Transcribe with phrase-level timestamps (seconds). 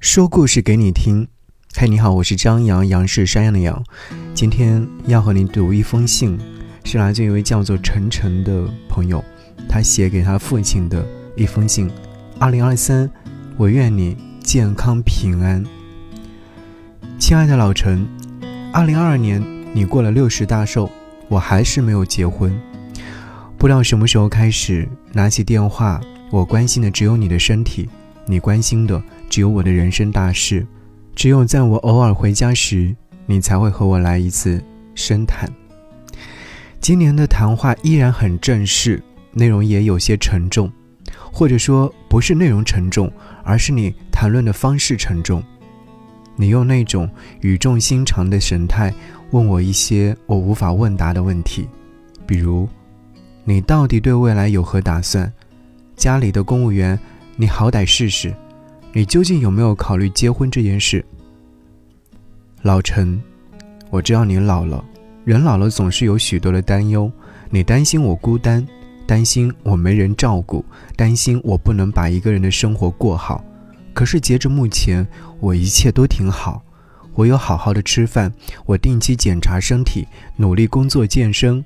[0.00, 1.28] 说故事给你听。
[1.76, 3.84] 嗨，你好，我是张扬，杨是山羊的羊。
[4.32, 6.38] 今天要和你读一封信，
[6.84, 9.22] 是来自一位叫做晨晨的朋友，
[9.68, 11.90] 他写给他父亲的一封信。
[12.38, 13.10] 二零二三，
[13.58, 15.62] 我愿你健康平安。
[17.18, 18.08] 亲爱的老陈，
[18.72, 19.44] 二零二二年
[19.74, 20.90] 你过了六十大寿，
[21.28, 22.58] 我还是没有结婚。
[23.58, 27.86] 不知道什么时候开始，拿起电话，我关心的只有你的身体，
[28.24, 29.00] 你关心的
[29.30, 30.66] 只有我的人生大事。
[31.14, 34.62] 只有在我偶尔回家时，你才会和我来一次
[34.94, 35.50] 深谈。
[36.80, 40.70] 今年的谈话依然很正式，内容也有些沉重，
[41.32, 43.10] 或者说不是内容沉重，
[43.44, 45.42] 而是你谈论的方式沉重。
[46.36, 47.08] 你用那种
[47.42, 48.92] 语重心长的神态
[49.30, 51.68] 问我一些我无法问答的问题，
[52.26, 52.68] 比如。
[53.42, 55.30] 你到底对未来有何打算？
[55.96, 56.98] 家里的公务员，
[57.36, 58.32] 你好歹试试。
[58.92, 61.04] 你究竟有没有考虑结婚这件事？
[62.62, 63.20] 老陈，
[63.88, 64.84] 我知道你老了，
[65.24, 67.10] 人老了总是有许多的担忧。
[67.50, 68.66] 你担心我孤单，
[69.06, 70.64] 担心我没人照顾，
[70.96, 73.44] 担心我不能把一个人的生活过好。
[73.94, 75.06] 可是截至目前，
[75.38, 76.60] 我一切都挺好。
[77.14, 78.32] 我有好好的吃饭，
[78.66, 80.04] 我定期检查身体，
[80.36, 81.64] 努力工作健身。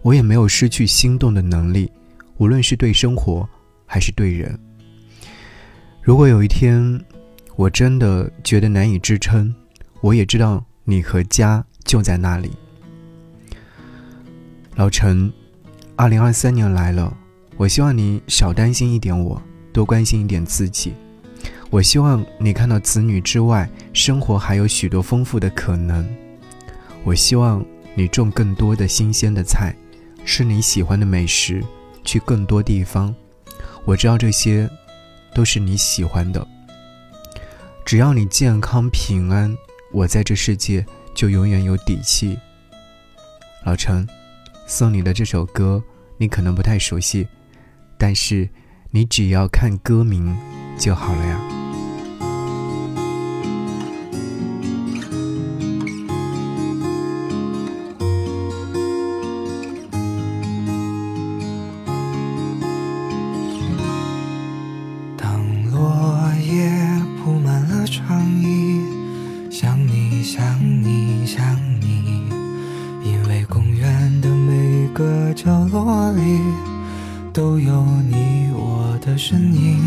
[0.00, 1.92] 我也没有失去心动的能力，
[2.38, 3.46] 无论是对生活
[3.84, 4.58] 还是对人。
[6.04, 7.00] 如果有一天
[7.54, 9.54] 我真的觉得难以支撑，
[10.00, 12.50] 我也知道你和家就在那里。
[14.74, 15.32] 老陈，
[15.94, 17.16] 二零二三年来了，
[17.56, 19.40] 我希望你少担心一点，我
[19.72, 20.92] 多关心一点自己。
[21.70, 26.04] 我希望你看到子女之外，生活还有许多丰富的可能。
[27.04, 27.64] 我希望
[27.94, 29.72] 你种更多的新鲜的菜。
[30.24, 31.62] 吃你喜欢的美食，
[32.04, 33.14] 去更多地方。
[33.84, 34.68] 我知道这些，
[35.34, 36.46] 都是你喜欢的。
[37.84, 39.56] 只要你健康平安，
[39.92, 42.38] 我在这世界就永远有底气。
[43.64, 44.06] 老陈，
[44.66, 45.82] 送你的这首歌，
[46.16, 47.26] 你可能不太熟悉，
[47.98, 48.48] 但是
[48.90, 50.36] 你只要看歌名
[50.78, 51.61] 就好了呀。
[76.12, 76.40] 里
[77.32, 79.78] 都有你我的身影，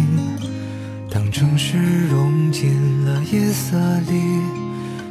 [1.10, 3.78] 当城市融进了夜色
[4.10, 4.22] 里，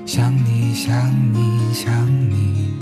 [0.04, 2.74] 想你想你想你，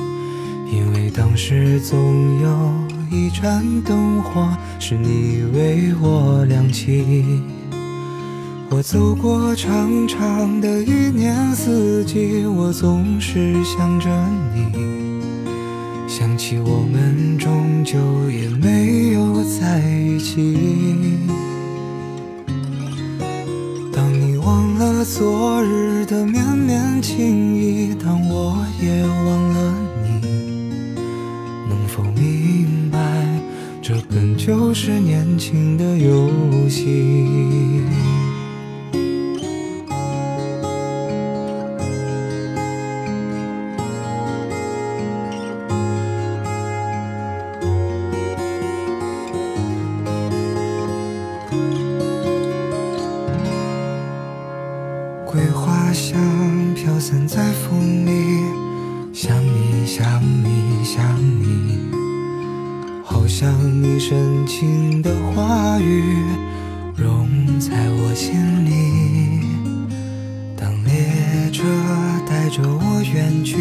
[0.72, 2.72] 因为当时总有
[3.10, 4.48] 一盏灯火
[4.78, 7.40] 是你为我亮起。
[8.70, 14.08] 我走过长长的一年四季，我总是想着
[14.54, 15.11] 你。
[16.22, 17.98] 想起我们终究
[18.30, 20.56] 也没有在一起。
[23.92, 29.74] 当你忘了昨日的绵绵情意，当我也忘了
[30.04, 30.94] 你，
[31.68, 33.26] 能否明白，
[33.82, 36.30] 这本就是年轻的游
[36.68, 37.82] 戏？
[63.34, 63.50] 像
[63.82, 66.02] 你深情的话语
[66.94, 67.26] 融
[67.58, 68.34] 在我心
[68.66, 69.40] 里。
[70.54, 71.64] 当列车
[72.28, 73.56] 带着我远去，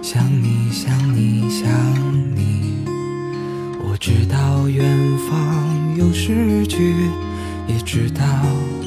[0.00, 1.68] 想你想你想
[2.36, 2.84] 你，
[3.82, 4.96] 我知道远
[5.28, 6.94] 方有诗句，
[7.66, 8.22] 也知道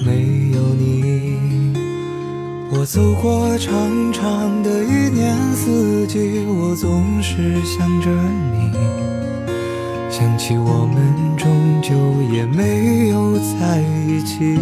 [0.06, 1.76] 没有你。
[2.72, 8.10] 我走过长长的一年四季，我总是想着
[8.54, 8.72] 你，
[10.22, 11.96] 想起我们终究
[12.32, 14.56] 也没有在一起。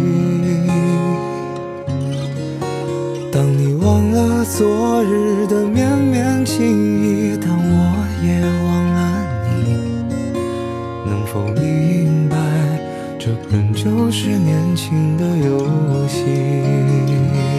[3.30, 8.98] 当你忘了昨日的绵绵情意，当我也忘了
[9.50, 9.76] 你，
[11.04, 12.38] 能否明白，
[13.18, 17.49] 这本就是年轻的游戏？